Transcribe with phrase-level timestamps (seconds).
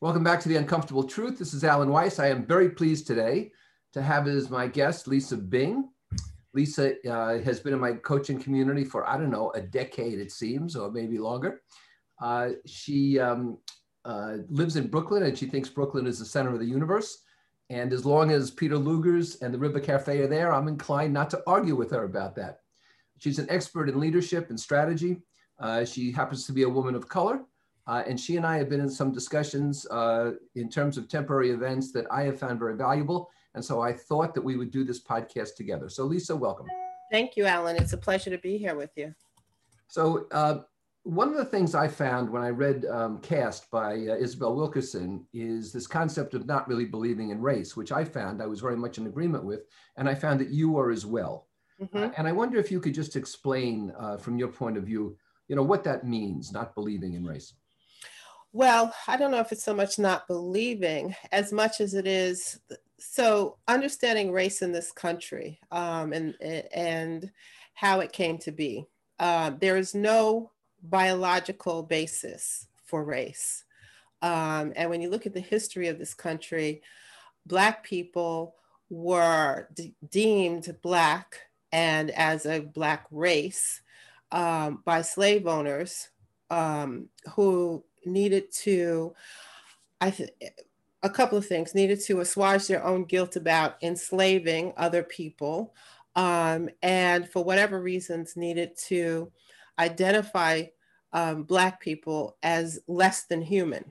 [0.00, 1.40] Welcome back to The Uncomfortable Truth.
[1.40, 2.20] This is Alan Weiss.
[2.20, 3.50] I am very pleased today
[3.92, 5.88] to have as my guest Lisa Bing.
[6.54, 10.30] Lisa uh, has been in my coaching community for, I don't know, a decade, it
[10.30, 11.62] seems, or maybe longer.
[12.22, 13.58] Uh, she um,
[14.04, 17.24] uh, lives in Brooklyn and she thinks Brooklyn is the center of the universe.
[17.68, 21.28] And as long as Peter Luger's and the River Cafe are there, I'm inclined not
[21.30, 22.60] to argue with her about that.
[23.18, 25.16] She's an expert in leadership and strategy.
[25.58, 27.40] Uh, she happens to be a woman of color.
[27.88, 31.50] Uh, and she and I have been in some discussions uh, in terms of temporary
[31.50, 33.30] events that I have found very valuable.
[33.54, 35.88] And so I thought that we would do this podcast together.
[35.88, 36.66] So, Lisa, welcome.
[37.10, 37.76] Thank you, Alan.
[37.76, 39.14] It's a pleasure to be here with you.
[39.86, 40.60] So, uh,
[41.04, 45.24] one of the things I found when I read um, Caste by uh, Isabel Wilkerson
[45.32, 48.76] is this concept of not really believing in race, which I found I was very
[48.76, 49.60] much in agreement with.
[49.96, 51.46] And I found that you are as well.
[51.80, 51.96] Mm-hmm.
[51.96, 55.16] Uh, and I wonder if you could just explain uh, from your point of view,
[55.46, 57.54] you know, what that means, not believing in race.
[58.58, 62.58] Well, I don't know if it's so much not believing as much as it is
[62.98, 67.30] so understanding race in this country um, and and
[67.74, 68.84] how it came to be.
[69.20, 70.50] Uh, there is no
[70.82, 73.62] biological basis for race,
[74.22, 76.82] um, and when you look at the history of this country,
[77.46, 78.56] Black people
[78.90, 83.82] were de- deemed Black and as a Black race
[84.32, 86.08] um, by slave owners
[86.50, 89.14] um, who needed to,
[90.00, 90.30] I th-
[91.02, 95.74] a couple of things, needed to assuage their own guilt about enslaving other people,
[96.16, 99.30] um, and for whatever reasons, needed to
[99.78, 100.64] identify
[101.12, 103.84] um, Black people as less than human.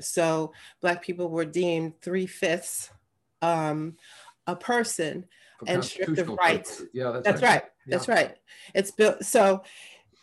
[0.00, 2.90] So Black people were deemed three fifths
[3.42, 3.96] um,
[4.46, 5.26] a person
[5.66, 6.82] and stripped of rights.
[6.92, 7.48] Yeah, that's, that's right.
[7.50, 7.64] right.
[7.86, 7.96] Yeah.
[7.96, 8.36] That's right.
[8.74, 9.62] It's built so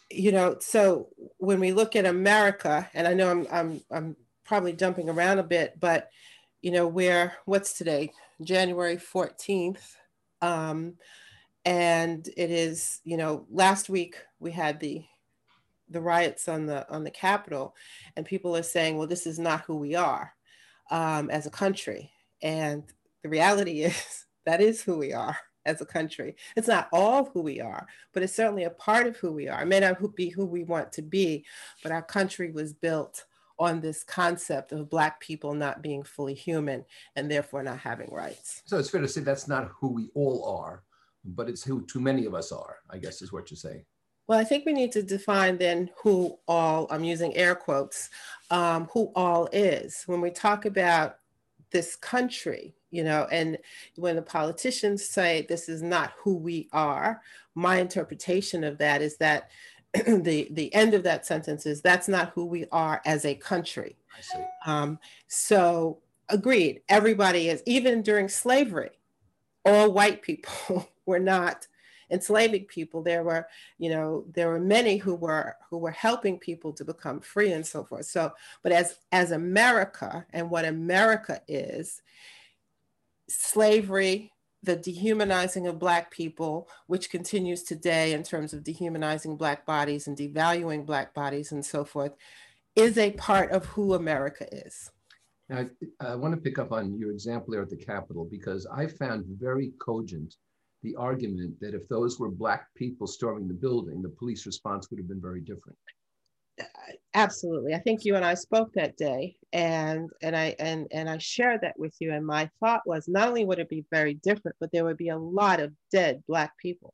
[0.09, 1.07] you know, so
[1.37, 5.43] when we look at America, and I know I'm I'm I'm probably jumping around a
[5.43, 6.09] bit, but
[6.61, 9.95] you know, where what's today, January 14th,
[10.41, 10.95] um,
[11.63, 15.03] and it is, you know, last week we had the
[15.91, 17.75] the riots on the on the Capitol,
[18.15, 20.33] and people are saying, well, this is not who we are
[20.91, 22.11] um, as a country,
[22.41, 22.83] and
[23.21, 26.35] the reality is that is who we are as a country.
[26.55, 29.61] It's not all who we are, but it's certainly a part of who we are.
[29.61, 31.45] It may not be who we want to be,
[31.83, 33.25] but our country was built
[33.59, 38.61] on this concept of Black people not being fully human and therefore not having rights.
[38.65, 40.83] So it's fair to say that's not who we all are,
[41.25, 43.83] but it's who too many of us are, I guess is what you're saying.
[44.27, 48.09] Well, I think we need to define then who all, I'm using air quotes,
[48.51, 50.03] um, who all is.
[50.05, 51.17] When we talk about
[51.71, 53.57] this country, you know and
[53.95, 57.21] when the politicians say this is not who we are
[57.55, 59.49] my interpretation of that is that
[59.93, 63.95] the the end of that sentence is that's not who we are as a country.
[64.65, 68.91] Um, so agreed everybody is even during slavery
[69.65, 71.65] all white people were not
[72.11, 73.01] enslaving people.
[73.01, 73.47] There were
[73.79, 77.65] you know there were many who were who were helping people to become free and
[77.65, 78.05] so forth.
[78.05, 82.01] So but as as america and what america is
[83.29, 84.31] slavery,
[84.63, 90.17] the dehumanizing of Black people, which continues today in terms of dehumanizing Black bodies and
[90.17, 92.13] devaluing Black bodies and so forth,
[92.75, 94.91] is a part of who America is.
[95.47, 95.65] Now,
[96.01, 98.87] I, I want to pick up on your example there at the Capitol because I
[98.87, 100.35] found very cogent
[100.83, 104.99] the argument that if those were Black people storming the building, the police response would
[104.99, 105.77] have been very different
[107.13, 107.73] absolutely.
[107.73, 111.61] I think you and i spoke that day and and i and and i shared
[111.61, 114.71] that with you and my thought was not only would it be very different but
[114.71, 116.93] there would be a lot of dead black people.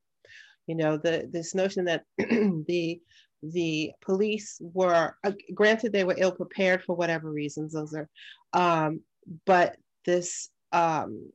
[0.68, 3.00] You know the this notion that the
[3.44, 8.10] the police were uh, granted they were ill prepared for whatever reasons those are
[8.54, 9.02] um,
[9.46, 9.76] but
[10.06, 11.30] this um,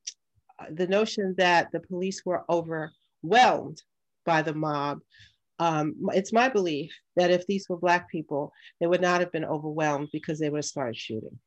[0.72, 3.82] the notion that the police were overwhelmed
[4.26, 5.00] by the mob
[5.60, 8.50] um, it's my belief that if these were Black people,
[8.80, 11.38] they would not have been overwhelmed because they would have started shooting.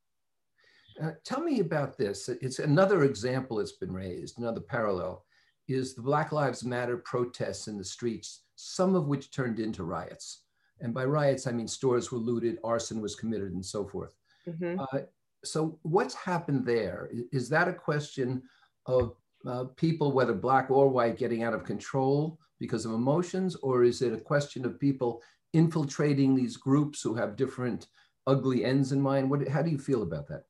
[1.02, 2.30] Uh, tell me about this.
[2.30, 5.26] It's another example that's been raised, another parallel,
[5.68, 10.42] is the Black Lives Matter protests in the streets, some of which turned into riots.
[10.80, 14.16] And by riots, I mean stores were looted, arson was committed, and so forth.
[14.48, 14.80] Mm-hmm.
[14.80, 15.00] Uh,
[15.44, 17.10] so, what's happened there?
[17.32, 18.44] Is that a question
[18.86, 19.16] of
[19.48, 22.40] uh, people, whether Black or white, getting out of control?
[22.64, 27.36] because of emotions, or is it a question of people infiltrating these groups who have
[27.36, 27.88] different
[28.26, 29.30] ugly ends in mind?
[29.30, 30.44] What, how do you feel about that?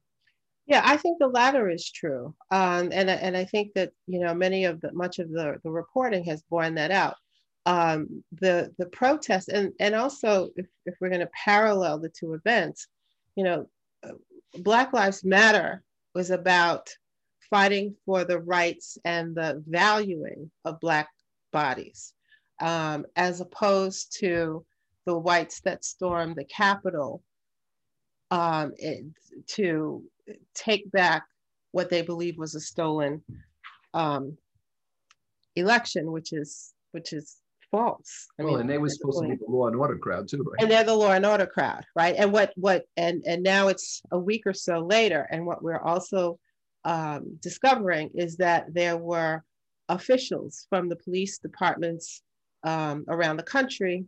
[0.67, 4.33] Yeah, I think the latter is true, um, and and I think that you know
[4.33, 7.15] many of the much of the the reporting has borne that out.
[7.65, 12.33] Um, the the protests and and also if, if we're going to parallel the two
[12.35, 12.87] events,
[13.35, 13.67] you know,
[14.59, 16.95] Black Lives Matter was about
[17.53, 21.07] fighting for the rights and the valuing of Black
[21.51, 22.13] bodies,
[22.59, 24.65] um, as opposed to
[25.05, 27.21] the whites that stormed the Capitol
[28.31, 29.05] um, it,
[29.45, 30.03] to
[30.55, 31.25] take back
[31.73, 33.21] what they believe was a stolen
[33.93, 34.35] um,
[35.55, 37.37] election, which is which is
[37.69, 38.29] false.
[38.39, 40.41] I well, mean, and they were supposed to be the law and order crowd too,
[40.41, 40.59] right?
[40.59, 42.15] And they're the law and order crowd, right?
[42.17, 45.79] And what what and and now it's a week or so later, and what we're
[45.79, 46.39] also
[46.85, 49.43] um, discovering is that there were
[49.89, 52.21] officials from the police departments
[52.63, 54.05] um, around the country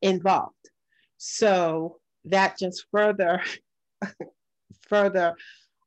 [0.00, 0.70] involved.
[1.18, 3.42] So that just further
[4.88, 5.34] further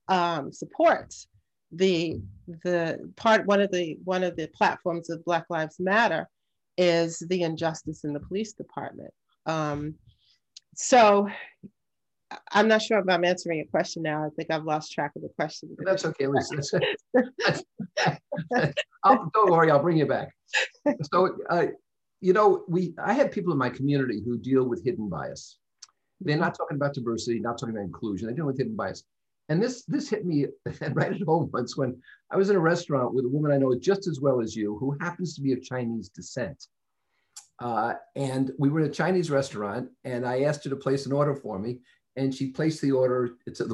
[0.07, 1.27] um, supports
[1.71, 2.17] the
[2.63, 6.29] the part one of the one of the platforms of Black Lives Matter
[6.77, 9.13] is the injustice in the police department.
[9.45, 9.95] Um,
[10.75, 11.29] so
[12.51, 14.25] I'm not sure if I'm answering your question now.
[14.25, 15.75] I think I've lost track of the question.
[15.79, 16.61] That's okay, Lisa.
[19.05, 20.29] Don't worry, I'll bring you back.
[21.11, 21.67] So, uh,
[22.21, 25.57] you know, we I have people in my community who deal with hidden bias.
[26.21, 28.27] They're not talking about diversity, not talking about inclusion.
[28.27, 29.03] They're dealing with hidden bias.
[29.49, 30.47] And this this hit me
[30.93, 33.77] right at home once when I was in a restaurant with a woman I know
[33.77, 36.67] just as well as you, who happens to be of Chinese descent.
[37.59, 41.13] Uh, and we were in a Chinese restaurant, and I asked her to place an
[41.13, 41.79] order for me,
[42.15, 43.31] and she placed the order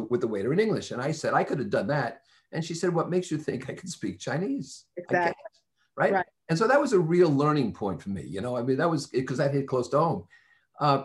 [0.10, 0.92] with the waiter in English.
[0.92, 2.22] And I said I could have done that,
[2.52, 5.34] and she said, "What makes you think I can speak Chinese?" Exactly.
[5.96, 6.14] Right?
[6.14, 6.26] right?
[6.50, 8.24] And so that was a real learning point for me.
[8.24, 10.28] You know, I mean, that was because that hit close to home.
[10.80, 11.04] Uh,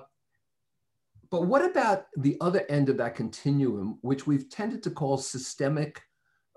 [1.30, 6.00] but what about the other end of that continuum, which we've tended to call systemic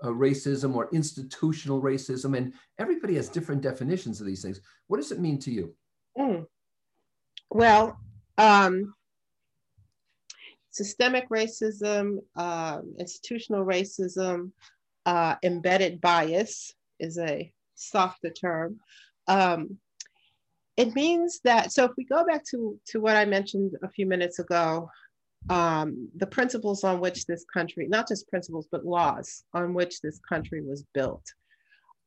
[0.02, 2.36] uh, racism or institutional racism?
[2.36, 4.60] And everybody has different definitions of these things.
[4.86, 5.74] What does it mean to you?
[6.18, 6.46] Mm.
[7.50, 7.98] Well,
[8.38, 8.94] um,
[10.70, 14.52] systemic racism, uh, institutional racism,
[15.06, 18.78] uh, embedded bias is a softer term.
[19.26, 19.78] Um,
[20.76, 24.06] it means that, so if we go back to, to what I mentioned a few
[24.06, 24.90] minutes ago,
[25.48, 30.20] um, the principles on which this country, not just principles, but laws on which this
[30.28, 31.24] country was built,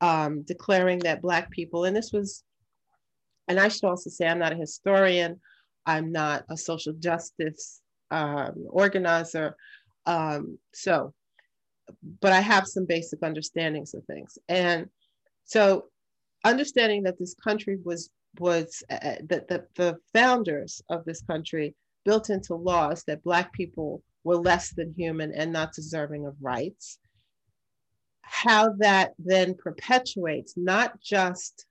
[0.01, 2.43] um, declaring that Black people, and this was,
[3.47, 5.41] and I should also say, I'm not a historian,
[5.85, 7.81] I'm not a social justice
[8.13, 9.55] um, organizer.
[10.05, 11.13] Um, so,
[12.21, 14.37] but I have some basic understandings of things.
[14.47, 14.87] And
[15.45, 15.85] so,
[16.45, 21.75] understanding that this country was was uh, uh, that the, the founders of this country
[22.05, 26.97] built into laws that Black people were less than human and not deserving of rights.
[28.21, 31.65] How that then perpetuates not just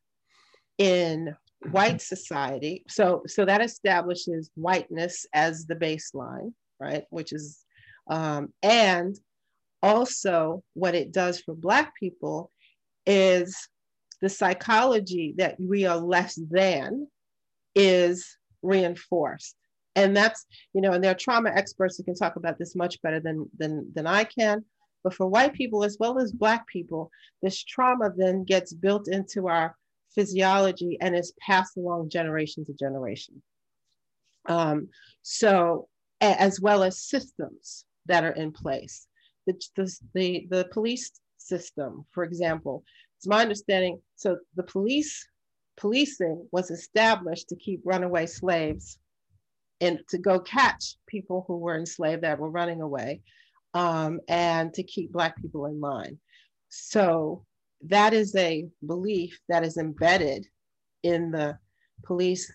[0.78, 1.34] in
[1.70, 7.04] white society, so so that establishes whiteness as the baseline, right?
[7.10, 7.64] Which is
[8.08, 9.16] um, and
[9.82, 12.50] also what it does for Black people
[13.06, 13.68] is
[14.20, 17.08] the psychology that we are less than
[17.74, 19.56] is reinforced.
[19.94, 23.00] And that's you know and there are trauma experts who can talk about this much
[23.02, 24.64] better than than than i can.
[25.04, 27.10] But for white people as well as black people
[27.42, 29.76] this trauma then gets built into our
[30.14, 33.42] physiology and is passed along generation to generation
[34.48, 34.88] um,
[35.22, 35.88] so
[36.20, 39.06] as well as systems that are in place
[39.46, 39.54] the,
[40.14, 42.84] the, the, police system for example
[43.22, 44.00] it's my understanding.
[44.16, 45.28] So the police
[45.76, 48.98] policing was established to keep runaway slaves
[49.80, 53.20] and to go catch people who were enslaved that were running away
[53.74, 56.18] um, and to keep Black people in line.
[56.68, 57.44] So
[57.88, 60.46] that is a belief that is embedded
[61.02, 61.58] in the
[62.04, 62.52] police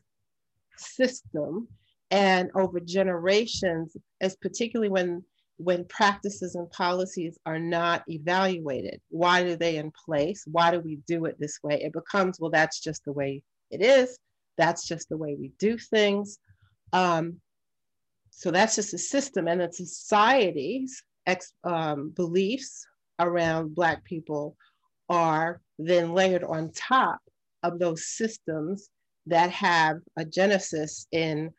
[0.78, 1.68] system.
[2.10, 5.24] And over generations, as particularly when
[5.58, 9.02] when practices and policies are not evaluated.
[9.10, 10.44] Why are they in place?
[10.46, 11.82] Why do we do it this way?
[11.82, 13.42] It becomes, well, that's just the way
[13.72, 14.20] it is.
[14.58, 16.38] That's just the way we do things.
[16.94, 17.42] Um,
[18.30, 22.86] so that's just a system, and the society's ex, um, beliefs
[23.20, 24.56] around Black people
[25.10, 27.20] are then layered on top
[27.64, 28.90] of those systems
[29.26, 31.52] that have a genesis in,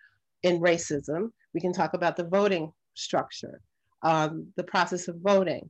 [0.43, 1.31] in racism.
[1.55, 3.61] We can talk about the voting structure
[4.03, 5.69] um, the process of voting.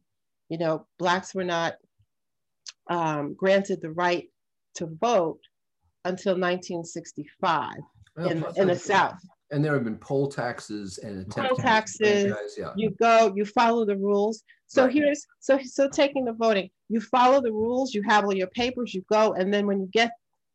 [0.48, 1.74] You know, Blacks were not
[2.88, 4.28] um, granted the right
[4.76, 5.40] to vote
[6.04, 7.72] until 1965
[8.16, 9.18] well, in, in the South.
[9.50, 12.34] And there have been poll taxes and poll taxes.
[12.56, 12.72] Yeah.
[12.76, 14.42] You go, you follow the rules.
[14.68, 14.92] So right.
[14.94, 16.70] here's so so taking the voting.
[16.88, 17.94] You follow the rules.
[17.94, 18.94] You have all your papers.
[18.94, 20.12] You go, and then when you get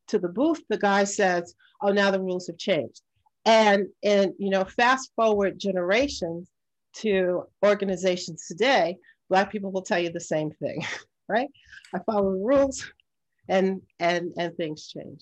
[0.08, 3.02] to the booth, the guy says, "Oh, now the rules have changed."
[3.46, 6.50] And and you know, fast forward generations,
[6.94, 8.98] to organizations today,
[9.30, 10.86] Black people will tell you the same thing,
[11.28, 11.50] right?
[11.94, 12.92] I follow the rules
[13.50, 15.22] and and and things change.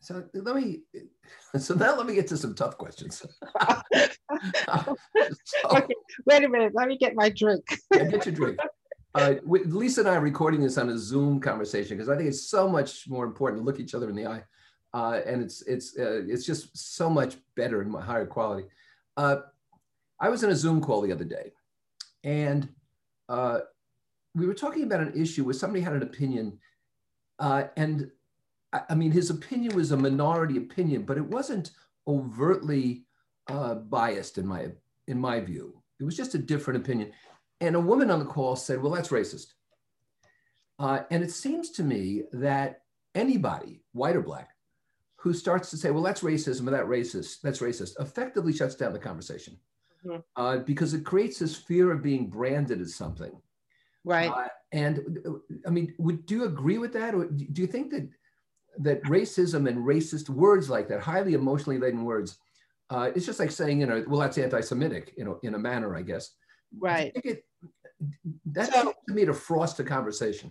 [0.00, 0.80] So let me
[1.58, 3.22] so now let me get to some tough questions.
[3.94, 4.96] so,
[5.70, 5.94] okay,
[6.26, 7.64] wait a minute, let me get my drink.
[7.92, 8.58] yeah, get your drink.
[9.14, 12.48] Uh, Lisa and I are recording this on a Zoom conversation because I think it's
[12.48, 14.42] so much more important to look each other in the eye,
[14.94, 18.68] uh, and it's it's uh, it's just so much better and higher quality.
[19.16, 19.38] Uh,
[20.18, 21.52] I was in a Zoom call the other day,
[22.24, 22.68] and
[23.28, 23.60] uh,
[24.34, 26.58] we were talking about an issue where somebody had an opinion,
[27.40, 28.10] uh, and
[28.72, 31.72] I, mean his opinion was a minority opinion, but it wasn't
[32.06, 33.04] overtly
[33.48, 34.68] biased in my
[35.08, 35.82] in my view.
[35.98, 37.12] It was just a different opinion
[37.60, 39.52] and a woman on the call said, well, that's racist.
[40.78, 42.82] Uh, and it seems to me that
[43.14, 44.50] anybody, white or black,
[45.16, 48.94] who starts to say, well, that's racism or that racist, that's racist, effectively shuts down
[48.94, 49.58] the conversation.
[50.06, 50.20] Mm-hmm.
[50.34, 53.32] Uh, because it creates this fear of being branded as something.
[54.02, 54.30] Right.
[54.30, 55.04] Uh, and
[55.66, 57.14] I mean, would do you agree with that?
[57.14, 58.08] Or do you think that
[58.78, 62.38] that racism and racist words like that, highly emotionally laden words,
[62.90, 65.96] uh, it's just like saying, you know, well, that's anti-Semitic, you know, in a manner,
[65.96, 66.32] I guess.
[66.78, 67.12] Right.
[67.14, 67.44] It,
[68.46, 70.50] that so, seems to me to frost the conversation.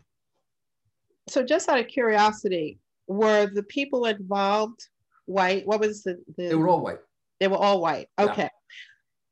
[1.27, 4.87] So, just out of curiosity, were the people involved
[5.25, 5.65] white?
[5.65, 6.17] What was the?
[6.37, 6.99] the they were all white.
[7.39, 8.07] They were all white.
[8.17, 8.43] Okay.
[8.43, 8.49] Yeah.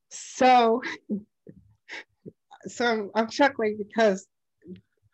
[0.10, 0.82] So,
[2.68, 4.28] so I'm chuckling because.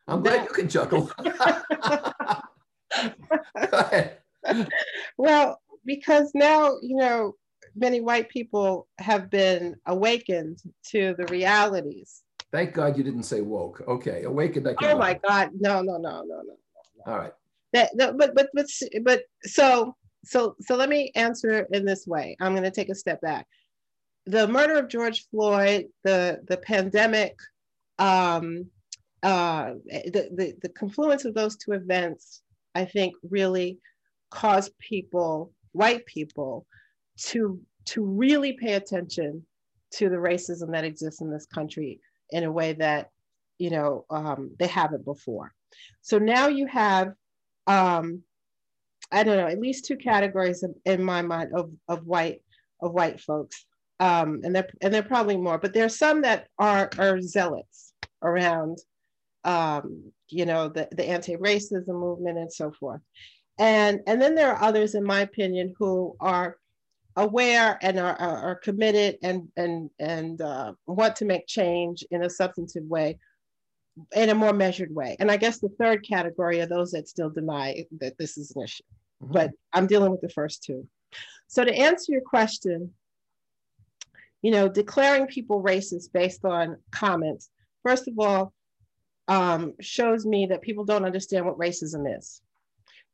[0.08, 1.12] I'm glad that, you can chuckle.
[5.18, 7.36] well, because now you know
[7.76, 12.24] many white people have been awakened to the realities
[12.54, 13.82] Thank God you didn't say woke.
[13.88, 14.68] Okay, awakened.
[14.84, 16.56] Oh my God, no, no, no, no, no.
[17.08, 17.34] All right.
[17.74, 18.68] That, that, but but but
[19.02, 22.38] but so so so let me answer in this way.
[22.40, 23.48] I'm going to take a step back.
[24.28, 27.36] The murder of George Floyd, the the pandemic,
[27.98, 28.68] um,
[29.24, 32.44] uh, the, the the confluence of those two events,
[32.75, 33.80] I think, really
[34.32, 36.65] caused people, white people,
[37.18, 39.46] to to really pay attention
[39.92, 42.00] to the racism that exists in this country
[42.32, 43.10] in a way that
[43.60, 45.53] you know um, they haven't before.
[46.01, 47.13] So now you have
[47.68, 48.24] um,
[49.12, 52.42] I don't know at least two categories in, in my mind of, of white
[52.82, 53.65] of white folks,
[54.00, 57.94] um, and they're and they're probably more, but there are some that are are zealots
[58.22, 58.80] around
[59.44, 63.02] um, you know the, the anti-racism movement and so forth.
[63.60, 66.58] And and then there are others in my opinion who are
[67.16, 72.30] aware and are, are, committed and and and uh, want to make change in a
[72.30, 73.20] substantive way
[74.16, 75.16] in a more measured way.
[75.20, 78.64] And i guess the third category are those that still deny that this is an
[78.64, 78.84] issue.
[79.22, 79.34] Mm-hmm.
[79.34, 80.88] but i'm dealing with the first two.
[81.48, 82.92] So to answer your question
[84.44, 87.50] you know declaring people racist based on comments
[87.84, 88.54] first of all
[89.27, 92.42] um, shows me that people don't understand what racism is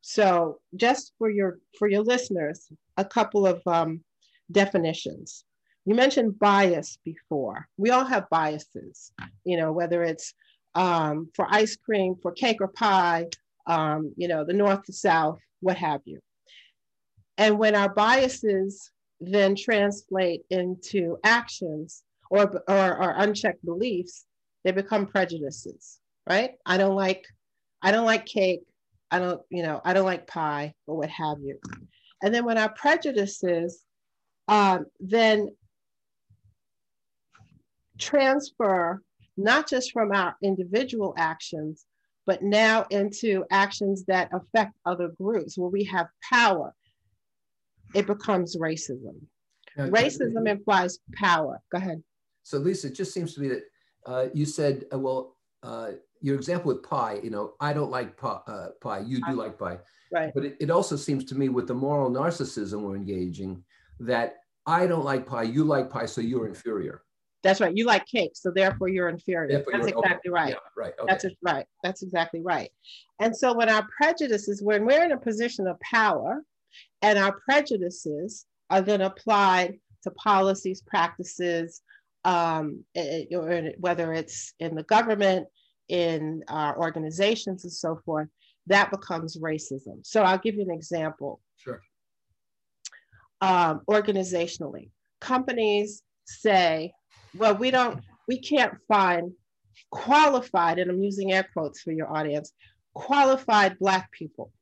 [0.00, 4.02] so just for your for your listeners, a couple of um,
[4.50, 5.44] definitions.
[5.84, 7.68] You mentioned bias before.
[7.76, 9.12] We all have biases,
[9.44, 10.34] you know, whether it's
[10.74, 13.26] um, for ice cream, for cake or pie,
[13.66, 16.20] um, you know, the north the south, what have you.
[17.38, 18.90] And when our biases
[19.20, 24.24] then translate into actions or, or, or unchecked beliefs,
[24.64, 26.52] they become prejudices, right?
[26.66, 27.24] I don't like,
[27.82, 28.62] I don't like cake.
[29.10, 31.58] I don't, you know, I don't like pie or what have you.
[32.22, 33.84] And then when our prejudices
[34.50, 35.48] um, then
[37.98, 39.00] transfer
[39.36, 41.86] not just from our individual actions,
[42.26, 46.74] but now into actions that affect other groups where we have power,
[47.94, 49.14] it becomes racism.
[49.78, 51.60] racism implies power.
[51.72, 52.02] Go ahead.
[52.42, 53.62] So, Lisa, it just seems to me that
[54.06, 58.16] uh, you said, uh, well, uh, your example with pie, you know, I don't like
[58.16, 59.78] pie, uh, pie you do like pie.
[60.12, 60.32] Right.
[60.34, 63.62] But it, it, also seems to me with the moral narcissism we're engaging
[64.00, 64.36] that
[64.66, 67.02] I don't like pie, you like pie, so you're inferior.
[67.42, 67.74] That's right.
[67.74, 69.48] You like cake, so therefore you're inferior.
[69.48, 70.34] Therefore That's you're, exactly okay.
[70.34, 70.48] right.
[70.50, 70.92] Yeah, right.
[70.98, 71.06] Okay.
[71.08, 71.66] That's right.
[71.82, 72.70] That's exactly right.
[73.18, 76.42] And so when our prejudices, when we're in a position of power
[77.00, 81.80] and our prejudices are then applied to policies, practices,
[82.24, 85.46] um, it, or whether it's in the government,
[85.90, 88.28] in our organizations and so forth,
[88.66, 90.04] that becomes racism.
[90.04, 91.40] So I'll give you an example.
[91.56, 91.82] Sure.
[93.40, 96.92] Um, organizationally, companies say,
[97.36, 99.32] well, we don't, we can't find
[99.90, 102.52] qualified, and I'm using air quotes for your audience,
[102.94, 104.52] qualified Black people.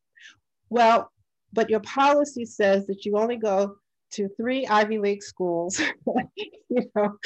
[0.71, 1.11] Well,
[1.53, 3.77] but your policy says that you only go
[4.13, 5.81] to three Ivy League schools,
[6.69, 7.19] you know,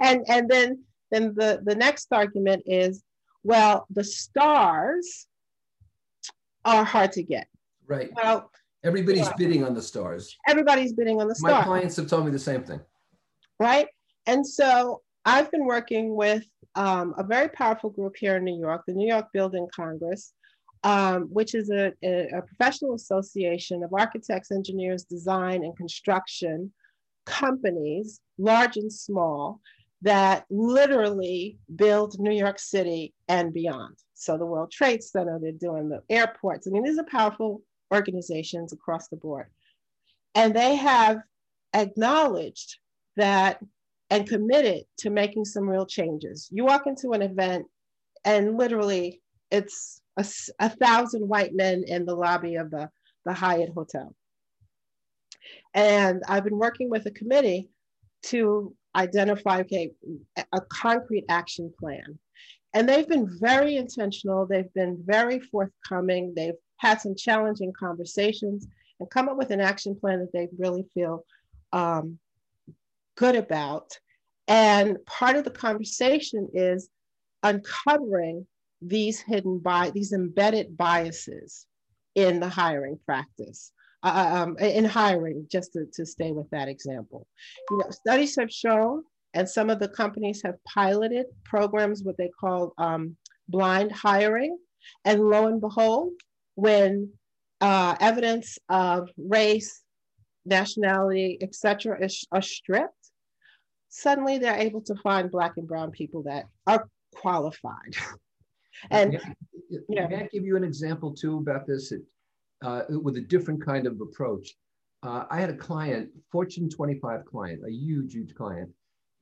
[0.00, 3.02] and and then then the the next argument is
[3.42, 5.26] well the stars
[6.64, 7.46] are hard to get.
[7.86, 8.10] Right.
[8.14, 8.50] Well
[8.84, 10.36] everybody's bidding on the stars.
[10.46, 11.52] Everybody's bidding on the stars.
[11.52, 12.80] my clients have told me the same thing.
[13.58, 13.88] Right?
[14.26, 18.82] And so i've been working with um, a very powerful group here in new york
[18.86, 20.32] the new york building congress
[20.84, 26.72] um, which is a, a professional association of architects engineers design and construction
[27.26, 29.60] companies large and small
[30.02, 33.96] that literally build New York City and beyond.
[34.14, 36.66] So the World Trade Center, they're doing the airports.
[36.66, 37.62] I mean, these are powerful
[37.92, 39.46] organizations across the board.
[40.34, 41.18] And they have
[41.74, 42.78] acknowledged
[43.16, 43.60] that
[44.10, 46.48] and committed to making some real changes.
[46.50, 47.66] You walk into an event
[48.24, 50.24] and literally it's a,
[50.60, 52.88] a thousand white men in the lobby of the,
[53.24, 54.14] the Hyatt Hotel.
[55.74, 57.68] And I've been working with a committee
[58.24, 59.92] to identify okay,
[60.36, 62.18] a concrete action plan.
[62.74, 68.66] And they've been very intentional, they've been very forthcoming, they've had some challenging conversations
[69.00, 71.24] and come up with an action plan that they really feel
[71.72, 72.18] um,
[73.16, 73.98] good about.
[74.46, 76.88] And part of the conversation is
[77.42, 78.46] uncovering
[78.80, 81.66] these hidden by these embedded biases
[82.14, 83.72] in the hiring practice.
[84.04, 87.26] Uh, um, in hiring, just to, to stay with that example.
[87.68, 89.02] You know, studies have shown,
[89.34, 93.16] and some of the companies have piloted programs, what they call um,
[93.48, 94.56] blind hiring.
[95.04, 96.12] And lo and behold,
[96.54, 97.10] when
[97.60, 99.82] uh, evidence of race,
[100.44, 103.10] nationality, etc., is, are stripped,
[103.88, 107.96] suddenly they're able to find Black and Brown people that are qualified.
[108.90, 109.20] and
[109.88, 110.06] yeah.
[110.06, 111.92] may I give you an example too about this?
[111.92, 112.02] It,
[112.62, 114.54] uh, with a different kind of approach.
[115.02, 118.70] Uh, I had a client, Fortune 25 client, a huge, huge client,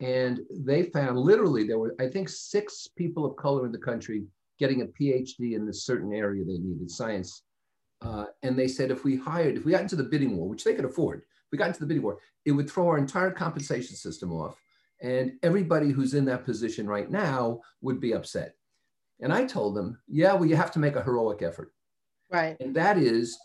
[0.01, 4.25] and they found literally there were, I think, six people of color in the country
[4.59, 7.43] getting a PhD in this certain area they needed, science.
[8.03, 10.65] Uh, and they said if we hired, if we got into the bidding war, which
[10.65, 13.97] they could afford, we got into the bidding war, it would throw our entire compensation
[13.97, 14.61] system off.
[15.03, 18.55] And everybody who's in that position right now would be upset.
[19.21, 21.73] And I told them, yeah, well, you have to make a heroic effort.
[22.31, 22.57] Right.
[22.61, 23.39] And that is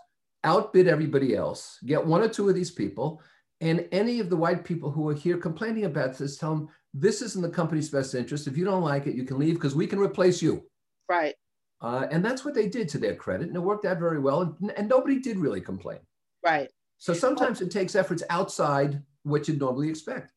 [0.44, 3.22] outbid everybody else, get one or two of these people,
[3.60, 7.22] and any of the white people who are here complaining about this, tell them this
[7.22, 8.48] is in the company's best interest.
[8.48, 10.64] If you don't like it, you can leave because we can replace you.
[11.08, 11.36] Right.
[11.80, 14.42] Uh, and that's what they did to their credit, and it worked out very well.
[14.42, 16.00] And, and nobody did really complain.
[16.44, 16.70] Right.
[16.98, 20.32] So sometimes it takes efforts outside what you'd normally expect.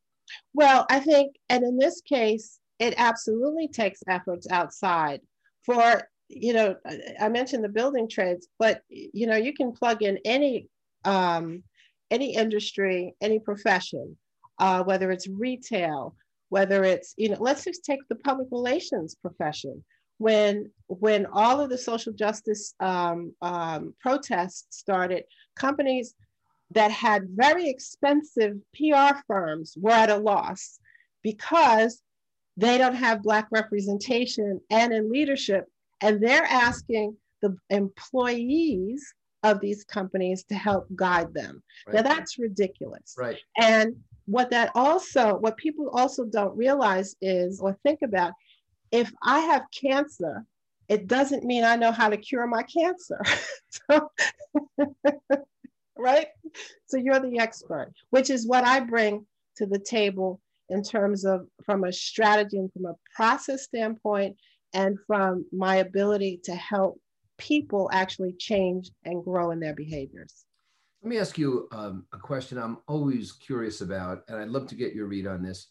[0.54, 5.20] Well, I think, and in this case, it absolutely takes efforts outside
[5.62, 6.76] for you know,
[7.20, 10.68] I mentioned the building trades, but you know, you can plug in any
[11.04, 11.62] um,
[12.10, 14.16] any industry, any profession,
[14.58, 16.14] uh, whether it's retail,
[16.48, 19.84] whether it's you know, let's just take the public relations profession.
[20.18, 25.24] When when all of the social justice um, um, protests started,
[25.56, 26.14] companies
[26.70, 30.78] that had very expensive PR firms were at a loss
[31.22, 32.00] because
[32.56, 35.66] they don't have Black representation and in leadership
[36.04, 41.62] and they're asking the employees of these companies to help guide them.
[41.86, 41.96] Right.
[41.96, 43.14] Now that's ridiculous.
[43.18, 43.38] Right.
[43.58, 48.32] And what that also, what people also don't realize is or think about,
[48.90, 50.44] if I have cancer,
[50.88, 53.20] it doesn't mean I know how to cure my cancer.
[53.90, 54.10] so,
[55.98, 56.28] right?
[56.86, 61.46] So you're the expert, which is what I bring to the table in terms of
[61.64, 64.36] from a strategy and from a process standpoint
[64.74, 67.00] and from my ability to help
[67.38, 70.44] people actually change and grow in their behaviors.
[71.02, 74.74] Let me ask you um, a question I'm always curious about, and I'd love to
[74.74, 75.68] get your read on this.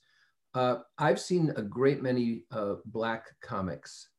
[0.53, 4.09] Uh, I've seen a great many uh, Black comics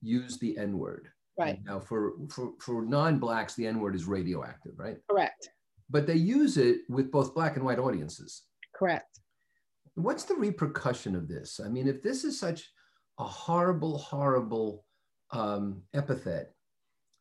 [0.00, 1.08] use the N word.
[1.38, 1.58] Right.
[1.64, 4.96] Now, for, for, for non Blacks, the N word is radioactive, right?
[5.10, 5.48] Correct.
[5.88, 8.42] But they use it with both Black and white audiences.
[8.74, 9.18] Correct.
[9.94, 11.60] What's the repercussion of this?
[11.64, 12.70] I mean, if this is such
[13.20, 14.84] a horrible, horrible
[15.30, 16.54] um, epithet.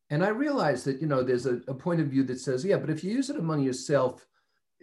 [0.10, 2.78] And I realize that, you know, there's a, a, point of view that says, yeah,
[2.78, 4.26] but if you use it among yourself,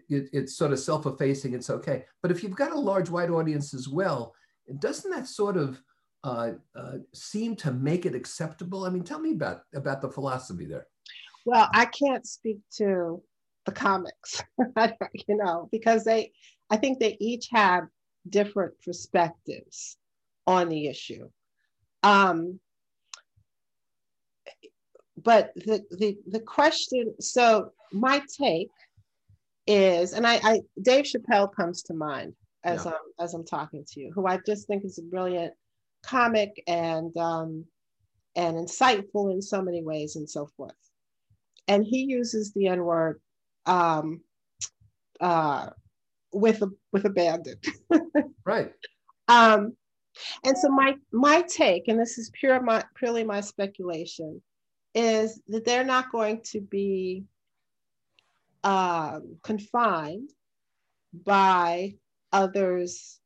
[0.09, 2.05] it, it's sort of self-effacing, it's okay.
[2.23, 4.35] But if you've got a large white audience as well,
[4.79, 5.81] doesn't that sort of
[6.23, 8.85] uh, uh, seem to make it acceptable?
[8.85, 10.87] I mean, tell me about, about the philosophy there.
[11.45, 13.23] Well, I can't speak to
[13.65, 14.45] the comics,
[15.29, 16.33] you know, because they,
[16.71, 17.85] I think they each have
[18.29, 19.97] different perspectives
[20.47, 21.29] on the issue.
[22.03, 22.61] Um,
[25.23, 28.71] but the, the, the question, so my take
[29.67, 32.93] is, and I, I Dave Chappelle comes to mind as yeah.
[32.93, 35.55] I'm as I'm talking to you, who I just think is a brilliant
[36.05, 37.65] comic and um,
[38.37, 40.75] and insightful in so many ways and so forth.
[41.69, 43.21] And he uses the N word
[43.65, 44.21] um,
[45.21, 45.71] uh,
[46.33, 47.59] with a with abandon.
[48.45, 48.73] right.
[49.29, 49.77] Um,
[50.45, 54.41] and so my my take, and this is pure my purely my speculation,
[54.95, 57.25] is that they're not going to be
[58.65, 60.31] um, confined
[61.25, 61.95] by
[62.33, 63.21] others'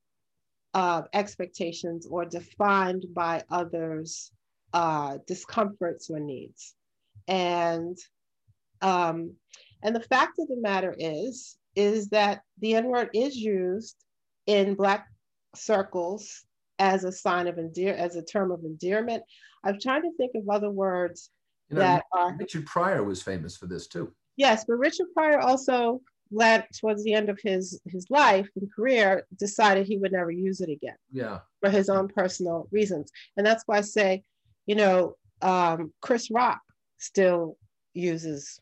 [0.74, 4.32] uh, expectations or defined by others'
[4.72, 6.74] uh, discomforts or needs.
[7.28, 7.98] And
[8.82, 9.34] um,
[9.82, 13.96] and the fact of the matter is is that the N word is used
[14.46, 15.06] in Black
[15.54, 16.44] circles
[16.80, 19.22] as a sign of endear as a term of endearment.
[19.62, 21.30] I'm trying to think of other words
[21.68, 22.34] you know, that are.
[22.36, 24.12] Richard Pryor was famous for this too.
[24.36, 26.00] Yes, but Richard Pryor also
[26.32, 30.60] led towards the end of his his life and career decided he would never use
[30.60, 30.96] it again.
[31.12, 31.40] Yeah.
[31.60, 34.22] For his own personal reasons, and that's why I say,
[34.66, 36.60] you know, um, Chris Rock
[36.98, 37.56] still
[37.92, 38.60] uses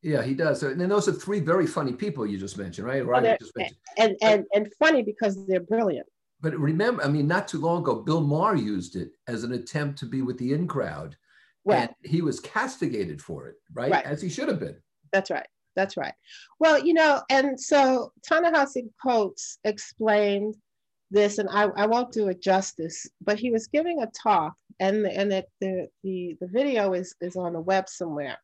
[0.00, 0.62] yeah, he does.
[0.62, 3.04] And then those are three very funny people you just mentioned, right?
[3.04, 3.22] Right.
[3.24, 3.76] Mentioned.
[3.96, 6.06] And and and funny because they're brilliant.
[6.40, 9.98] But remember, I mean, not too long ago, Bill Maher used it as an attempt
[9.98, 11.16] to be with the in crowd.
[11.64, 11.88] Right.
[11.88, 13.90] And he was castigated for it, right?
[13.90, 14.04] right?
[14.04, 14.76] As he should have been.
[15.12, 15.46] That's right.
[15.74, 16.14] That's right.
[16.58, 20.56] Well, you know, and so Ta-Nehisi Coates explained
[21.10, 25.06] this, and I, I won't do it justice, but he was giving a talk, and
[25.06, 28.38] and that the, the the video is is on the web somewhere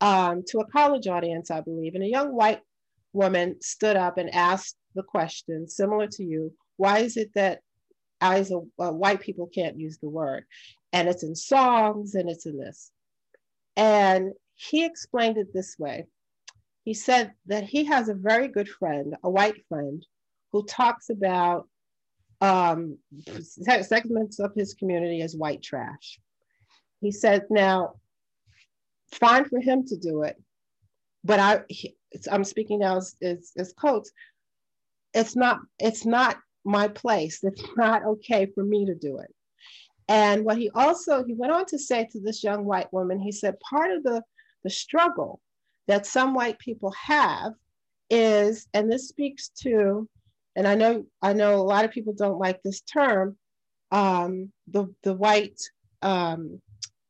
[0.00, 1.94] um, to a college audience, I believe.
[1.94, 2.60] And a young white
[3.12, 7.60] woman stood up and asked the question, similar to you, why is it that
[8.20, 10.44] as a, uh, white people can't use the word?
[10.92, 12.90] And it's in songs and it's in this.
[13.76, 16.06] And he explained it this way.
[16.84, 20.04] He said that he has a very good friend, a white friend,
[20.52, 21.68] who talks about
[22.40, 22.98] um,
[23.82, 26.18] segments of his community as white trash.
[27.00, 27.94] He said, now
[29.12, 30.36] fine for him to do it.
[31.24, 31.60] But I,
[32.30, 34.12] I'm speaking now as, as, as Coates.
[35.12, 37.42] It's not, it's not my place.
[37.42, 39.32] It's not okay for me to do it.
[40.08, 43.32] And what he also, he went on to say to this young white woman, he
[43.32, 44.22] said, part of the,
[44.62, 45.40] the struggle
[45.88, 47.52] that some white people have
[48.10, 50.08] is, and this speaks to,
[50.54, 53.36] and I know, I know a lot of people don't like this term,
[53.90, 55.60] um, the, the white
[56.02, 56.60] um,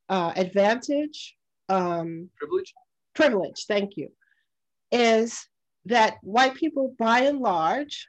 [0.09, 1.35] uh, advantage
[1.69, 2.73] um, privilege.
[3.15, 4.09] Privilege, thank you.
[4.93, 5.47] Is
[5.87, 8.09] that white people, by and large,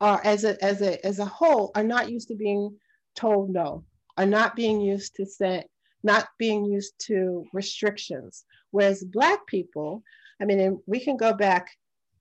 [0.00, 2.76] are as a as a as a whole, are not used to being
[3.14, 3.84] told no,
[4.16, 5.64] are not being used to say,
[6.02, 8.44] not being used to restrictions.
[8.70, 10.02] Whereas black people,
[10.40, 11.68] I mean, we can go back.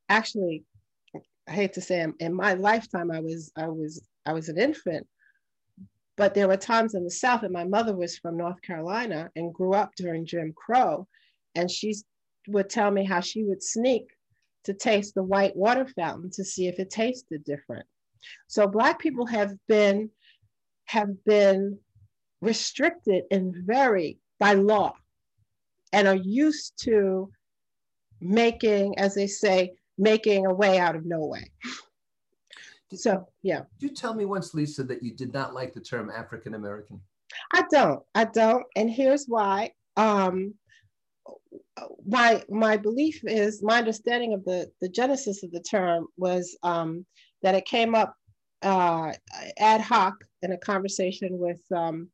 [0.09, 0.63] Actually,
[1.47, 5.07] I hate to say, in my lifetime, I was I was I was an infant,
[6.15, 9.53] but there were times in the South, and my mother was from North Carolina and
[9.53, 11.07] grew up during Jim Crow.
[11.55, 11.95] And she
[12.47, 14.07] would tell me how she would sneak
[14.67, 17.85] to taste the white water fountain to see if it tasted different.
[18.47, 20.09] So Black people have been
[20.85, 21.79] have been
[22.41, 24.93] restricted and very by law
[25.93, 27.31] and are used to
[28.19, 31.49] making, as they say, making a way out of no way.
[32.93, 33.61] So, yeah.
[33.79, 37.01] Did you tell me once, Lisa, that you did not like the term African American?
[37.53, 38.01] I don't.
[38.15, 38.65] I don't.
[38.75, 39.71] And here's why.
[39.97, 40.53] Um,
[42.05, 47.05] my my belief is my understanding of the the genesis of the term was um,
[47.43, 48.15] that it came up
[48.63, 49.11] uh,
[49.57, 52.09] ad hoc in a conversation with um,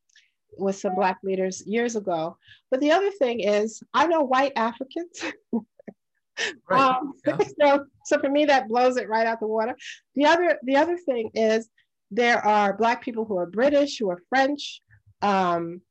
[0.57, 2.37] with some black leaders years ago.
[2.69, 5.23] But the other thing is, I know white Africans
[6.69, 6.81] Right.
[6.81, 7.37] Um, yeah.
[7.61, 9.75] so, so for me, that blows it right out the water.
[10.15, 11.69] The other, the other thing is
[12.11, 14.81] there are Black people who are British, who are French,
[15.21, 15.81] um,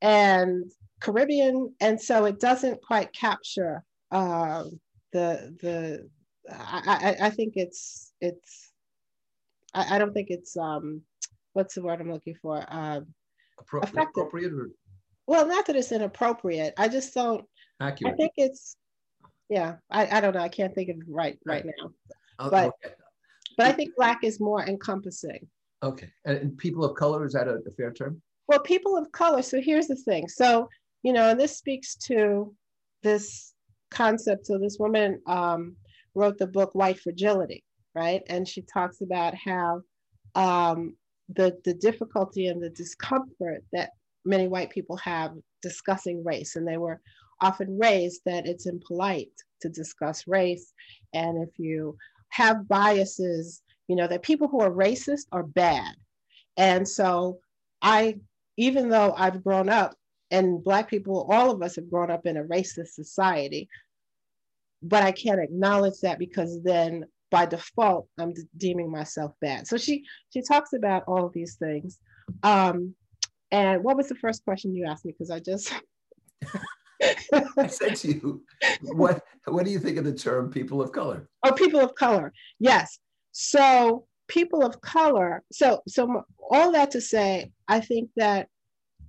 [0.00, 4.64] and Caribbean, and so it doesn't quite capture uh,
[5.12, 6.08] the the.
[6.50, 8.72] I, I, I think it's it's.
[9.74, 11.02] I, I don't think it's um,
[11.52, 12.64] what's the word I'm looking for?
[12.68, 13.00] Uh,
[13.60, 14.70] Appro- appropriate or?
[15.26, 16.74] Well, not that it's inappropriate.
[16.78, 17.44] I just don't.
[17.80, 18.14] Accurate.
[18.14, 18.76] I think it's
[19.48, 21.90] yeah I, I don't know i can't think of it right right now
[22.50, 22.94] but okay.
[23.56, 25.46] but i think black is more encompassing
[25.82, 29.42] okay and people of color is that a, a fair term well people of color
[29.42, 30.68] so here's the thing so
[31.02, 32.54] you know and this speaks to
[33.02, 33.54] this
[33.90, 35.76] concept so this woman um,
[36.14, 39.80] wrote the book white fragility right and she talks about how
[40.34, 40.94] um,
[41.34, 43.90] the the difficulty and the discomfort that
[44.24, 45.32] many white people have
[45.62, 47.00] discussing race and they were
[47.40, 50.72] often raised that it's impolite to discuss race.
[51.14, 51.96] And if you
[52.30, 55.94] have biases you know, that people who are racist are bad.
[56.56, 57.38] And so
[57.82, 58.18] I,
[58.56, 59.94] even though I've grown up
[60.30, 63.68] and Black people, all of us have grown up in a racist society,
[64.82, 69.66] but I can't acknowledge that because then by default I'm deeming myself bad.
[69.66, 71.98] So she she talks about all of these things.
[72.42, 72.94] Um,
[73.50, 75.12] and what was the first question you asked me?
[75.12, 75.72] Because I just
[77.02, 78.42] I said to you,
[78.82, 81.28] what what do you think of the term people of color?
[81.44, 82.32] Oh, people of color.
[82.58, 82.98] Yes.
[83.32, 85.42] So people of color.
[85.52, 88.48] So so all that to say, I think that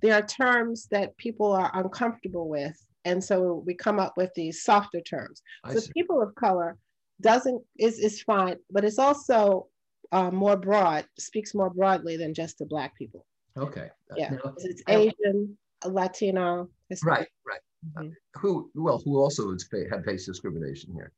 [0.02, 4.62] there are terms that people are uncomfortable with, and so we come up with these
[4.62, 5.42] softer terms.
[5.64, 5.92] I so see.
[5.92, 6.76] people of color
[7.20, 9.68] doesn't is is fine, but it's also
[10.12, 13.26] uh, more broad, speaks more broadly than just to Black people.
[13.56, 13.90] Okay.
[14.16, 16.68] Yeah, now, it's Asian, Latino.
[17.04, 17.60] Right, right.
[17.96, 18.10] Mm-hmm.
[18.34, 21.12] who well, who also has had faced discrimination here.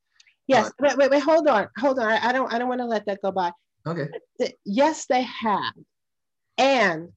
[0.46, 2.06] Yes, uh, wait, wait, wait, hold on, hold on.
[2.06, 3.50] I, I don't, I don't want to let that go by.
[3.84, 4.08] Okay.
[4.64, 5.74] Yes, they have,
[6.58, 7.08] and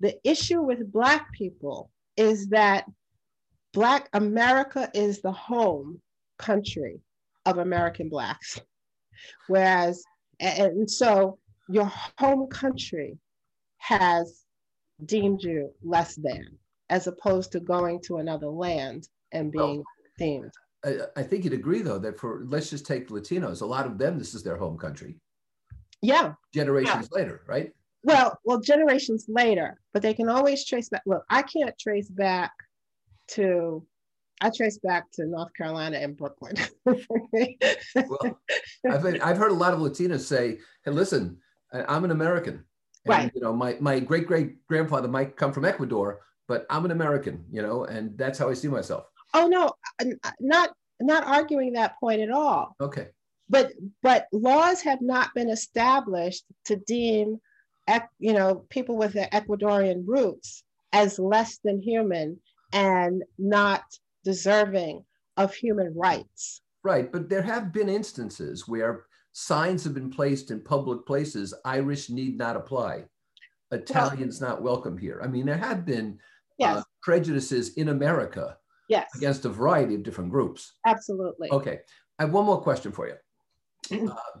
[0.00, 2.84] the issue with Black people is that
[3.72, 6.00] Black America is the home
[6.38, 7.00] country
[7.44, 8.60] of American Blacks,
[9.48, 10.02] whereas,
[10.40, 13.18] and so your home country
[13.78, 14.44] has
[15.04, 19.84] deemed you less than as opposed to going to another land and being well,
[20.20, 20.50] themed.
[20.84, 23.98] I, I, think you'd agree, though, that for let's just take Latinos, a lot of
[23.98, 25.16] them, this is their home country.
[26.00, 26.34] Yeah.
[26.54, 27.18] Generations yeah.
[27.18, 27.72] later, right?
[28.06, 31.02] Well, well, generations later, but they can always trace back.
[31.06, 32.52] Look, I can't trace back
[33.32, 33.84] to,
[34.40, 36.54] I trace back to North Carolina and Brooklyn.
[36.84, 38.38] well,
[38.88, 41.38] I've, I've heard a lot of Latinas say, hey, listen,
[41.72, 42.64] I'm an American.
[43.06, 43.32] And, right.
[43.34, 47.44] You know, my, my great great grandfather might come from Ecuador, but I'm an American,
[47.50, 49.06] you know, and that's how I see myself.
[49.34, 49.72] Oh no,
[50.38, 52.76] not not arguing that point at all.
[52.80, 53.08] Okay.
[53.48, 57.40] But but laws have not been established to deem,
[58.18, 62.38] you know, people with the Ecuadorian roots as less than human
[62.72, 63.82] and not
[64.24, 65.04] deserving
[65.36, 66.62] of human rights.
[66.82, 72.10] Right, but there have been instances where signs have been placed in public places Irish
[72.10, 73.04] need not apply.
[73.72, 75.20] Italians well, not welcome here.
[75.22, 76.18] I mean, there have been
[76.58, 76.78] yes.
[76.78, 78.56] uh, prejudices in America
[78.88, 79.08] yes.
[79.16, 80.74] against a variety of different groups.
[80.86, 81.50] Absolutely.
[81.50, 81.80] Okay.
[82.18, 84.08] I have one more question for you.
[84.10, 84.40] uh,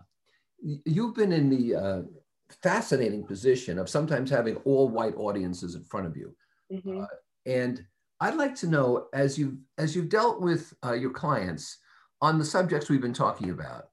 [0.84, 2.02] you've been in the uh,
[2.62, 6.34] fascinating position of sometimes having all white audiences in front of you.
[6.72, 7.02] Mm-hmm.
[7.02, 7.06] Uh,
[7.46, 7.84] and
[8.20, 11.78] I'd like to know, as you've, as you've dealt with uh, your clients
[12.20, 13.88] on the subjects we've been talking about,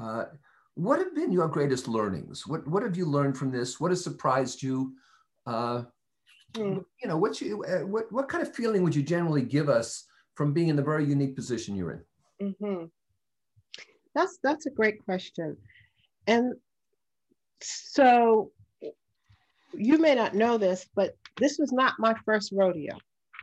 [0.00, 0.26] uh,
[0.74, 2.46] what have been your greatest learnings?
[2.46, 3.80] What, what have you learned from this?
[3.80, 4.94] What has surprised you?
[5.46, 5.84] Uh,
[6.54, 6.84] Mm.
[7.02, 10.04] You know, what's you, uh, what, what kind of feeling would you generally give us
[10.34, 12.04] from being in the very unique position you're
[12.40, 12.54] in?
[12.60, 12.84] Mm-hmm.
[14.14, 15.56] That's that's a great question,
[16.26, 16.54] and
[17.60, 18.50] so
[19.74, 22.96] you may not know this, but this was not my first rodeo.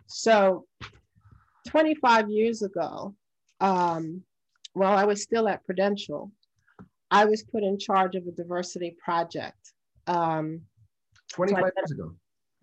[0.07, 0.65] So,
[1.67, 3.15] 25 years ago,
[3.61, 4.21] um,
[4.73, 6.31] while I was still at Prudential,
[7.11, 9.73] I was put in charge of a diversity project.
[10.07, 10.61] Um,
[11.31, 12.15] 25 so years ago.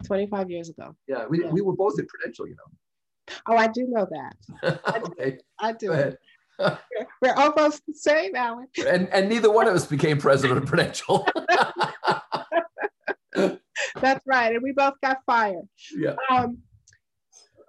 [0.05, 0.95] 25 years ago.
[1.07, 1.51] Yeah, we, yeah.
[1.51, 3.35] we were both at Prudential, you know.
[3.47, 4.81] Oh, I do know that.
[5.05, 5.39] okay.
[5.61, 5.89] I do.
[5.89, 6.19] Go ahead.
[7.23, 8.67] we're almost the same, Alan.
[8.87, 11.27] And, and neither one of us became president of Prudential.
[14.01, 14.55] That's right.
[14.55, 15.69] And we both got fired.
[15.97, 16.17] Yeah.
[16.31, 16.59] Um,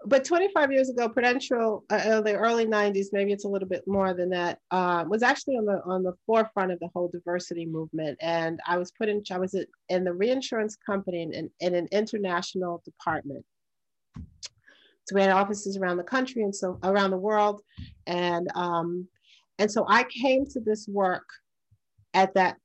[0.05, 3.83] but 25 years ago, Prudential, uh, uh, the early 90s, maybe it's a little bit
[3.87, 7.67] more than that, uh, was actually on the on the forefront of the whole diversity
[7.67, 8.17] movement.
[8.19, 9.55] And I was put in, I was
[9.89, 13.45] in the reinsurance company in, in an international department.
[15.05, 17.61] So we had offices around the country and so around the world,
[18.07, 19.07] and um,
[19.57, 21.25] and so I came to this work
[22.13, 22.57] at that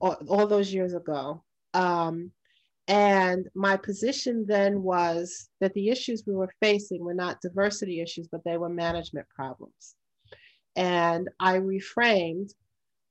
[0.00, 1.42] all, all those years ago.
[1.74, 2.32] Um,
[2.86, 8.28] and my position then was that the issues we were facing were not diversity issues,
[8.28, 9.94] but they were management problems.
[10.74, 12.52] And I reframed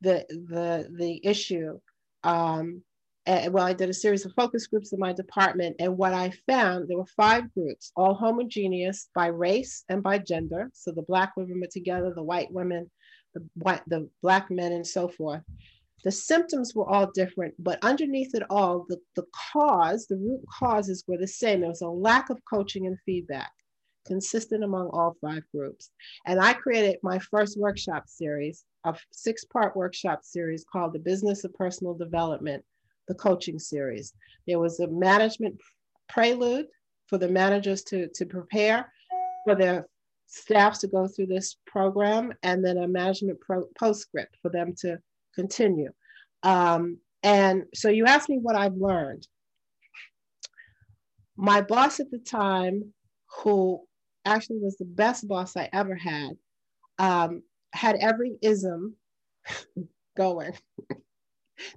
[0.02, 1.80] the, the, the issue.
[2.24, 2.82] Um,
[3.28, 5.76] well, I did a series of focus groups in my department.
[5.80, 10.70] And what I found, there were five groups, all homogeneous by race and by gender.
[10.74, 12.90] So the Black women were together, the white women,
[13.34, 15.42] the, white, the Black men, and so forth.
[16.04, 21.04] The symptoms were all different, but underneath it all, the, the cause, the root causes
[21.08, 21.62] were the same.
[21.62, 23.52] There was a lack of coaching and feedback
[24.06, 25.92] consistent among all five groups.
[26.26, 31.44] And I created my first workshop series, a six part workshop series called The Business
[31.44, 32.64] of Personal Development,
[33.08, 34.14] the coaching series.
[34.48, 35.60] There was a management
[36.10, 36.68] prelude
[37.08, 38.92] for the managers to, to prepare
[39.46, 39.88] for their
[40.28, 45.00] staffs to go through this program, and then a management pro- postscript for them to
[45.34, 45.92] continue.
[46.44, 49.28] Um, and so you asked me what I've learned.
[51.38, 52.94] My boss at the time,
[53.42, 53.82] who
[54.26, 56.32] actually was the best boss I ever had,
[57.00, 57.44] um,
[57.74, 58.96] had every ism
[60.18, 60.54] going.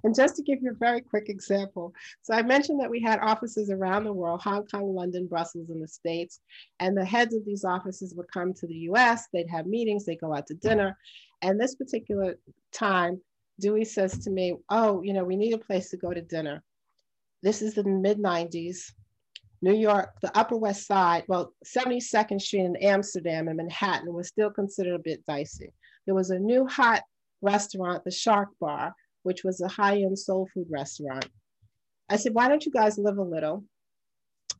[0.03, 3.19] And just to give you a very quick example, so I mentioned that we had
[3.19, 6.39] offices around the world Hong Kong, London, Brussels, and the States.
[6.79, 10.21] And the heads of these offices would come to the US, they'd have meetings, they'd
[10.21, 10.97] go out to dinner.
[11.41, 12.35] And this particular
[12.71, 13.21] time,
[13.59, 16.63] Dewey says to me, Oh, you know, we need a place to go to dinner.
[17.43, 18.91] This is the mid 90s.
[19.63, 24.49] New York, the Upper West Side, well, 72nd Street in Amsterdam and Manhattan was still
[24.49, 25.71] considered a bit dicey.
[26.07, 27.03] There was a new hot
[27.43, 31.27] restaurant, the Shark Bar, which was a high end soul food restaurant.
[32.09, 33.63] I said, Why don't you guys live a little?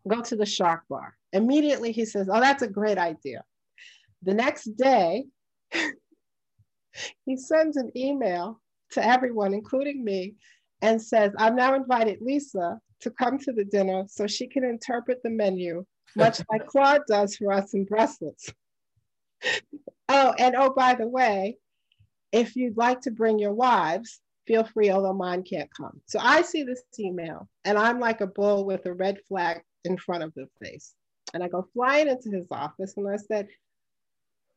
[0.08, 1.15] Go to the Shark Bar.
[1.34, 3.43] Immediately he says, Oh, that's a great idea.
[4.24, 5.26] The next day,
[7.26, 10.36] he sends an email to everyone, including me,
[10.82, 15.21] and says, I've now invited Lisa to come to the dinner so she can interpret
[15.24, 18.54] the menu, much like Claude does for us in Brussels.
[20.10, 21.58] oh, and oh, by the way,
[22.32, 26.01] if you'd like to bring your wives, feel free, although mine can't come.
[26.06, 29.97] So I see this email and I'm like a bull with a red flag in
[29.97, 30.93] front of the face.
[31.34, 33.47] And I go flying into his office and I said,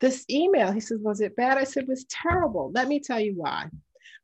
[0.00, 1.58] This email, he says, Was it bad?
[1.58, 2.72] I said, was terrible.
[2.74, 3.68] Let me tell you why.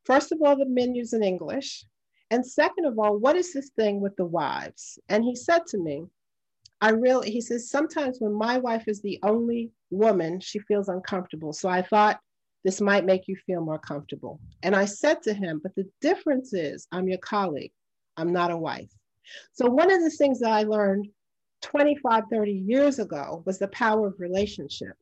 [0.04, 1.84] First of all, the menu's in English.
[2.30, 4.98] And second of all, what is this thing with the wives?
[5.08, 6.04] And he said to me,
[6.80, 11.52] I really, he says, sometimes when my wife is the only woman, she feels uncomfortable.
[11.52, 12.20] So I thought
[12.64, 14.40] this might make you feel more comfortable.
[14.62, 17.72] And I said to him, but the difference is I'm your colleague,
[18.16, 18.90] I'm not a wife.
[19.52, 21.08] So one of the things that I learned
[21.62, 24.96] 25, 30 years ago was the power of relationship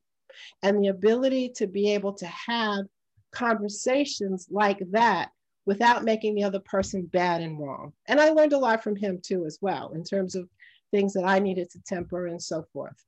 [0.63, 2.85] and the ability to be able to have
[3.33, 5.31] conversations like that
[5.67, 7.93] without making the other person bad and wrong.
[8.07, 10.49] And I learned a lot from him too, as well, in terms of
[10.91, 13.05] things that I needed to temper and so forth.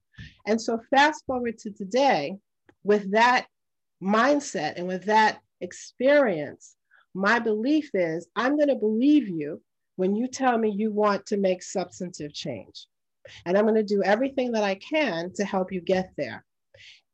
[0.46, 2.36] And so, fast forward to today,
[2.84, 3.46] with that
[4.02, 6.76] mindset and with that experience,
[7.14, 9.60] my belief is I'm going to believe you
[9.96, 12.86] when you tell me you want to make substantive change.
[13.44, 16.44] And I'm going to do everything that I can to help you get there.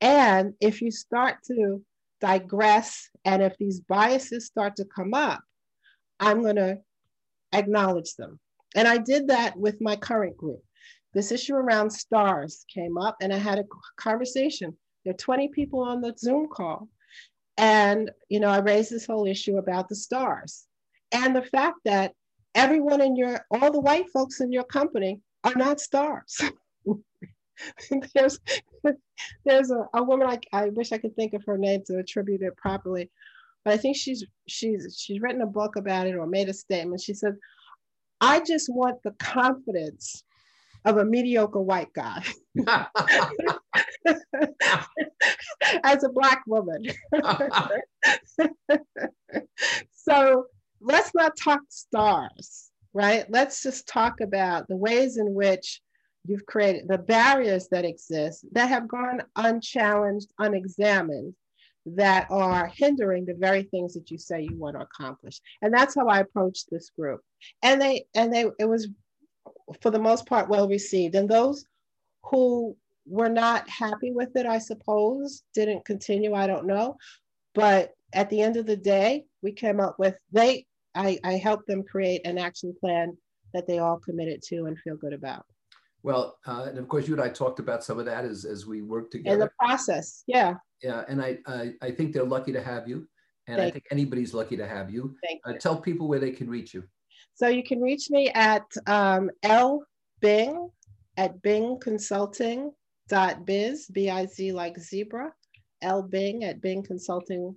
[0.00, 1.82] And if you start to
[2.20, 5.40] digress, and if these biases start to come up,
[6.20, 6.78] I'm going to
[7.52, 8.38] acknowledge them.
[8.74, 10.62] And I did that with my current group.
[11.14, 13.64] This issue around stars came up, and I had a
[13.96, 14.76] conversation.
[15.06, 16.88] There are 20 people on the Zoom call.
[17.56, 20.66] And, you know, I raised this whole issue about the stars
[21.12, 22.12] and the fact that
[22.56, 26.40] everyone in your, all the white folks in your company are not stars.
[28.14, 28.40] there's
[29.44, 32.42] there's a, a woman I, I wish I could think of her name to attribute
[32.42, 33.08] it properly,
[33.64, 37.00] but I think she's she's she's written a book about it or made a statement.
[37.00, 37.36] She said,
[38.20, 40.22] "I just want the confidence
[40.84, 42.22] of a mediocre white guy
[45.84, 46.84] as a black woman."
[49.94, 50.46] so
[50.80, 53.26] let's not talk stars, right?
[53.28, 55.80] Let's just talk about the ways in which
[56.26, 61.34] you've created the barriers that exist that have gone unchallenged, unexamined,
[61.86, 65.40] that are hindering the very things that you say you want to accomplish.
[65.62, 67.20] And that's how I approached this group.
[67.62, 68.88] And they and they it was
[69.80, 71.14] for the most part well received.
[71.14, 71.64] And those
[72.24, 76.34] who were not happy with it, I suppose, didn't continue.
[76.34, 76.96] I don't know.
[77.54, 81.66] But at the end of the day, we came up with they I, I helped
[81.66, 83.16] them create an action plan
[83.52, 85.44] that they all committed to and feel good about.
[86.02, 88.66] Well, uh, and of course, you and I talked about some of that as, as
[88.66, 89.34] we worked together.
[89.34, 90.54] In the process, yeah.
[90.82, 93.06] Yeah, and I, I, I think they're lucky to have you.
[93.48, 95.14] And Thank I think anybody's lucky to have you.
[95.22, 96.84] Thank uh, Tell people where they can reach you.
[97.34, 100.70] So you can reach me at um, lbing
[101.16, 101.42] at
[103.10, 105.32] bingconsulting.biz, B-I-Z like zebra,
[105.82, 107.56] L Bing at Bing Consulting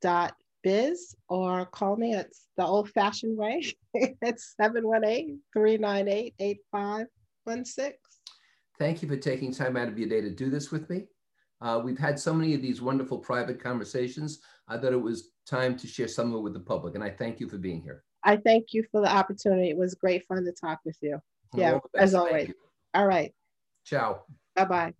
[0.00, 3.62] dot biz, or call me at the old-fashioned way.
[3.94, 7.06] it's 718-398-85
[7.44, 7.96] one six.
[8.78, 11.06] Thank you for taking time out of your day to do this with me.
[11.60, 14.40] Uh, we've had so many of these wonderful private conversations.
[14.68, 17.10] I thought it was time to share some of it with the public, and I
[17.10, 18.04] thank you for being here.
[18.24, 19.70] I thank you for the opportunity.
[19.70, 21.20] It was great fun to talk with you.
[21.54, 22.52] Yeah, as always.
[22.94, 23.34] All right.
[23.84, 24.22] Ciao.
[24.54, 24.94] Bye bye.